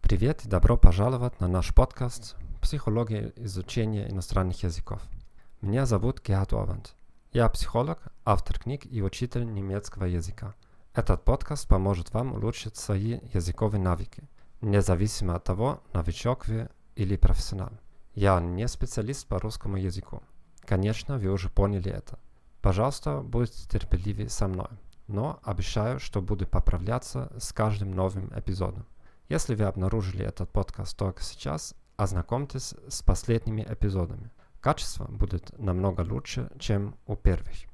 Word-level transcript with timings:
Привет 0.00 0.46
и 0.46 0.48
добро 0.48 0.78
пожаловать 0.78 1.38
на 1.40 1.48
наш 1.48 1.74
подкаст 1.74 2.36
«Психология 2.62 3.34
изучения 3.36 4.08
иностранных 4.08 4.62
языков». 4.62 5.02
Меня 5.60 5.84
зовут 5.84 6.20
Герхard 6.20 6.58
Орванд. 6.58 6.94
Я 7.32 7.50
психолог, 7.50 7.98
автор 8.24 8.58
книг 8.58 8.86
и 8.86 9.02
учитель 9.02 9.44
немецкого 9.44 10.06
языка. 10.06 10.54
Этот 10.96 11.24
подкаст 11.24 11.68
поможет 11.68 12.14
вам 12.14 12.32
улучшить 12.32 12.76
свои 12.78 13.20
языковые 13.34 13.82
навыки, 13.82 14.22
независимо 14.62 15.34
от 15.34 15.44
того, 15.44 15.82
новичок 15.92 16.46
вы 16.46 16.70
или 16.94 17.18
профессионал. 17.18 17.72
Я 18.14 18.40
не 18.40 18.66
специалист 18.66 19.26
по 19.26 19.38
русскому 19.38 19.76
языку. 19.76 20.22
Конечно, 20.60 21.18
вы 21.18 21.28
уже 21.28 21.50
поняли 21.50 21.92
это. 21.92 22.18
Пожалуйста, 22.62 23.20
будьте 23.20 23.68
терпеливы 23.68 24.30
со 24.30 24.48
мной, 24.48 24.70
но 25.06 25.38
обещаю, 25.44 26.00
что 26.00 26.22
буду 26.22 26.46
поправляться 26.46 27.30
с 27.38 27.52
каждым 27.52 27.90
новым 27.94 28.32
эпизодом. 28.34 28.86
Если 29.28 29.54
вы 29.54 29.64
обнаружили 29.64 30.24
этот 30.24 30.50
подкаст 30.50 30.96
только 30.96 31.22
сейчас, 31.22 31.74
ознакомьтесь 31.98 32.74
с 32.88 33.02
последними 33.02 33.60
эпизодами. 33.68 34.30
Качество 34.62 35.04
будет 35.04 35.58
намного 35.58 36.00
лучше, 36.00 36.50
чем 36.58 36.96
у 37.06 37.16
первых. 37.16 37.66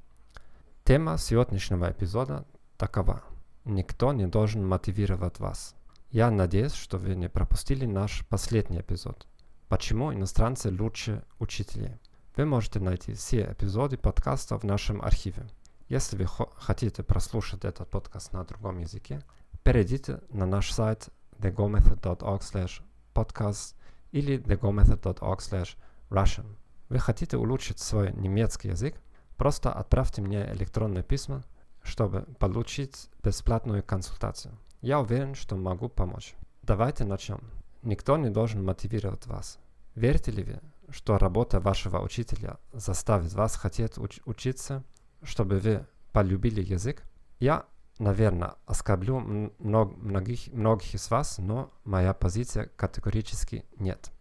Тема 0.83 1.17
сегодняшнего 1.17 1.89
эпизода 1.89 2.45
такова. 2.77 3.23
Никто 3.65 4.13
не 4.13 4.27
должен 4.27 4.67
мотивировать 4.67 5.39
вас. 5.39 5.75
Я 6.09 6.29
надеюсь, 6.29 6.73
что 6.73 6.97
вы 6.97 7.15
не 7.15 7.29
пропустили 7.29 7.85
наш 7.85 8.25
последний 8.27 8.81
эпизод. 8.81 9.27
Почему 9.67 10.13
иностранцы 10.13 10.69
лучше 10.69 11.23
учителей? 11.39 11.97
Вы 12.35 12.45
можете 12.45 12.79
найти 12.79 13.13
все 13.13 13.51
эпизоды 13.51 13.97
подкаста 13.97 14.57
в 14.57 14.63
нашем 14.63 15.01
архиве. 15.01 15.47
Если 15.87 16.17
вы 16.17 16.27
хотите 16.57 17.03
прослушать 17.03 17.65
этот 17.65 17.89
подкаст 17.89 18.33
на 18.33 18.43
другом 18.43 18.79
языке, 18.79 19.21
перейдите 19.63 20.19
на 20.29 20.45
наш 20.45 20.71
сайт 20.71 21.09
thegomethod.org 21.39 22.81
podcast 23.13 23.75
или 24.11 24.37
thegomethod.org 24.39 25.77
russian. 26.09 26.55
Вы 26.89 26.99
хотите 26.99 27.37
улучшить 27.37 27.79
свой 27.79 28.13
немецкий 28.13 28.69
язык? 28.69 28.95
Просто 29.37 29.71
отправьте 29.71 30.21
мне 30.21 30.51
электронное 30.53 31.03
письмо, 31.03 31.41
чтобы 31.83 32.23
получить 32.39 33.09
бесплатную 33.23 33.83
консультацию. 33.83 34.57
Я 34.81 34.99
уверен, 34.99 35.35
что 35.35 35.55
могу 35.55 35.89
помочь. 35.89 36.35
Давайте 36.61 37.03
начнем. 37.03 37.41
Никто 37.83 38.17
не 38.17 38.29
должен 38.29 38.63
мотивировать 38.63 39.27
вас. 39.27 39.59
Верите 39.95 40.31
ли 40.31 40.43
вы, 40.43 40.59
что 40.89 41.17
работа 41.17 41.59
вашего 41.59 41.99
учителя 41.99 42.57
заставит 42.73 43.33
вас 43.33 43.55
хотеть 43.55 43.97
уч- 43.97 44.21
учиться, 44.25 44.83
чтобы 45.21 45.59
вы 45.59 45.85
полюбили 46.11 46.61
язык? 46.61 47.03
Я 47.39 47.65
наверное, 47.99 48.55
оскорблю 48.65 49.19
мног, 49.59 49.95
многих, 49.97 50.51
многих 50.51 50.95
из 50.95 51.09
вас, 51.09 51.37
но 51.37 51.71
моя 51.83 52.13
позиция 52.13 52.67
категорически 52.75 53.65
нет. 53.77 54.11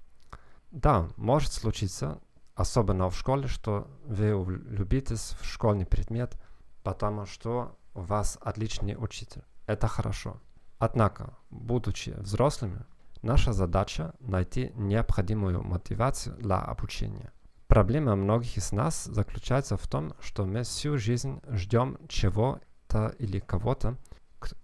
Да, 0.70 1.08
может 1.16 1.52
случиться, 1.52 2.20
особенно 2.54 3.10
в 3.10 3.16
школе, 3.16 3.46
что 3.46 3.88
вы 4.04 4.36
влюбитесь 4.36 5.34
в 5.40 5.46
школьный 5.46 5.86
предмет, 5.86 6.36
потому 6.82 7.26
что 7.26 7.76
у 7.94 8.00
вас 8.00 8.38
отличный 8.40 8.96
учитель. 8.98 9.42
Это 9.66 9.86
хорошо. 9.86 10.40
Однако, 10.78 11.36
будучи 11.50 12.10
взрослыми, 12.10 12.84
наша 13.22 13.52
задача 13.52 14.14
найти 14.20 14.72
необходимую 14.74 15.62
мотивацию 15.62 16.36
для 16.36 16.58
обучения. 16.58 17.32
Проблема 17.68 18.16
многих 18.16 18.58
из 18.58 18.72
нас 18.72 19.04
заключается 19.04 19.76
в 19.76 19.86
том, 19.86 20.14
что 20.20 20.44
мы 20.44 20.62
всю 20.62 20.98
жизнь 20.98 21.40
ждем 21.48 21.98
чего 22.08 22.60
что-то 22.92 23.14
или 23.18 23.38
кого-то, 23.40 23.96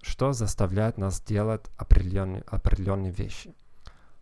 что 0.02 0.32
заставляет 0.32 0.98
нас 0.98 1.20
делать 1.20 1.66
определенные, 1.76 2.42
определенные 2.42 3.12
вещи. 3.12 3.54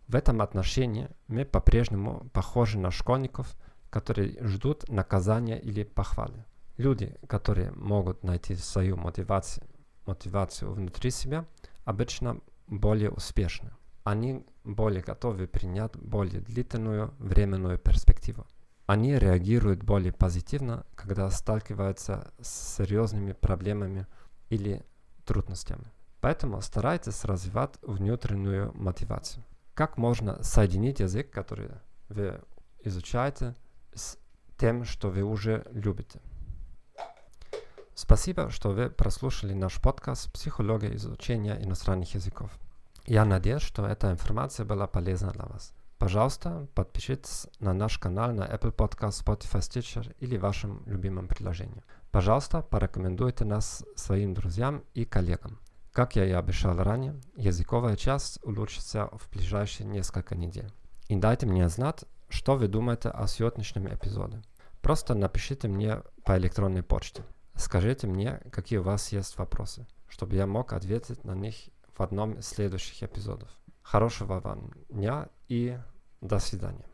В 0.07 0.15
этом 0.15 0.41
отношении 0.41 1.09
мы 1.27 1.45
по-прежнему 1.45 2.29
похожи 2.31 2.79
на 2.79 2.91
школьников, 2.91 3.55
которые 3.89 4.37
ждут 4.41 4.89
наказания 4.89 5.59
или 5.59 5.83
похвалы. 5.83 6.45
Люди, 6.77 7.15
которые 7.27 7.71
могут 7.71 8.23
найти 8.23 8.55
свою 8.55 8.97
мотивацию, 8.97 9.65
мотивацию 10.05 10.71
внутри 10.71 11.09
себя, 11.09 11.45
обычно 11.85 12.39
более 12.67 13.09
успешны. 13.09 13.71
Они 14.03 14.45
более 14.63 15.01
готовы 15.01 15.47
принять 15.47 15.97
более 15.97 16.39
длительную 16.39 17.13
временную 17.17 17.79
перспективу. 17.79 18.45
Они 18.85 19.17
реагируют 19.17 19.83
более 19.83 20.13
позитивно, 20.13 20.85
когда 20.95 21.29
сталкиваются 21.31 22.31
с 22.39 22.77
серьезными 22.77 23.33
проблемами 23.33 24.05
или 24.49 24.85
трудностями. 25.25 25.91
Поэтому 26.21 26.61
старайтесь 26.61 27.25
развивать 27.25 27.73
внутреннюю 27.81 28.71
мотивацию. 28.75 29.43
Как 29.73 29.97
можно 29.97 30.41
соединить 30.43 30.99
язык, 30.99 31.31
который 31.31 31.69
вы 32.09 32.39
изучаете, 32.83 33.55
с 33.93 34.17
тем, 34.57 34.85
что 34.85 35.09
вы 35.09 35.23
уже 35.23 35.65
любите? 35.71 36.21
Спасибо, 37.99 38.51
что 38.51 38.69
вы 38.69 38.91
прослушали 38.91 39.55
наш 39.55 39.81
подкаст 39.81 40.31
«Психология 40.31 40.95
изучения 40.97 41.59
иностранных 41.59 42.13
языков». 42.13 42.51
Я 43.07 43.25
надеюсь, 43.25 43.63
что 43.63 43.87
эта 43.87 44.11
информация 44.11 44.67
была 44.67 44.85
полезна 44.85 45.31
для 45.31 45.45
вас. 45.45 45.73
Пожалуйста, 45.97 46.67
подпишитесь 46.75 47.47
на 47.59 47.73
наш 47.73 47.97
канал 47.97 48.33
на 48.33 48.43
Apple 48.43 48.71
Podcast, 48.71 49.25
Spotify, 49.25 49.61
Stitcher 49.61 50.15
или 50.19 50.37
вашем 50.37 50.83
любимом 50.85 51.27
приложении. 51.27 51.83
Пожалуйста, 52.11 52.61
порекомендуйте 52.61 53.45
нас 53.45 53.83
своим 53.95 54.35
друзьям 54.35 54.83
и 54.93 55.03
коллегам. 55.03 55.57
Как 55.91 56.15
я 56.15 56.23
и 56.23 56.31
обещал 56.31 56.77
ранее, 56.77 57.19
языковая 57.35 57.95
часть 57.95 58.37
улучшится 58.43 59.09
в 59.11 59.27
ближайшие 59.31 59.87
несколько 59.87 60.35
недель. 60.35 60.71
И 61.07 61.15
дайте 61.15 61.47
мне 61.47 61.67
знать, 61.67 62.03
что 62.29 62.57
вы 62.57 62.67
думаете 62.67 63.09
о 63.09 63.25
сегодняшнем 63.25 63.91
эпизоде. 63.91 64.43
Просто 64.83 65.15
напишите 65.15 65.67
мне 65.67 66.03
по 66.23 66.37
электронной 66.37 66.83
почте. 66.83 67.23
Скажите 67.57 68.05
мне, 68.05 68.39
какие 68.51 68.77
у 68.77 68.83
вас 68.83 69.11
есть 69.11 69.37
вопросы, 69.37 69.87
чтобы 70.07 70.35
я 70.35 70.45
мог 70.45 70.73
ответить 70.73 71.23
на 71.23 71.33
них 71.33 71.55
в 71.97 72.01
одном 72.01 72.33
из 72.33 72.47
следующих 72.47 73.01
эпизодов. 73.01 73.49
Хорошего 73.81 74.39
вам 74.39 74.71
дня 74.89 75.29
и 75.47 75.77
до 76.21 76.37
свидания. 76.37 76.85